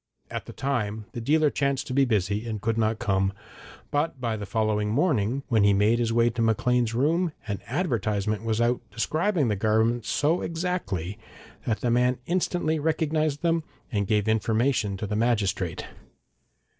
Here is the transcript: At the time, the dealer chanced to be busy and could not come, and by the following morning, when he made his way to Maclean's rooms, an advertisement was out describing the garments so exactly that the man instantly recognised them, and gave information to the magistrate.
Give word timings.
At 0.31 0.47
the 0.47 0.51
time, 0.51 1.05
the 1.11 1.21
dealer 1.21 1.51
chanced 1.51 1.85
to 1.85 1.93
be 1.93 2.05
busy 2.05 2.47
and 2.47 2.59
could 2.59 2.75
not 2.75 2.97
come, 2.97 3.33
and 3.93 4.11
by 4.19 4.35
the 4.35 4.47
following 4.47 4.89
morning, 4.89 5.43
when 5.47 5.63
he 5.63 5.73
made 5.73 5.99
his 5.99 6.11
way 6.11 6.31
to 6.31 6.41
Maclean's 6.41 6.95
rooms, 6.95 7.33
an 7.47 7.59
advertisement 7.67 8.41
was 8.43 8.59
out 8.59 8.81
describing 8.89 9.47
the 9.49 9.55
garments 9.55 10.09
so 10.09 10.41
exactly 10.41 11.19
that 11.67 11.81
the 11.81 11.91
man 11.91 12.17
instantly 12.25 12.79
recognised 12.79 13.43
them, 13.43 13.63
and 13.91 14.07
gave 14.07 14.27
information 14.27 14.97
to 14.97 15.05
the 15.05 15.15
magistrate. 15.15 15.85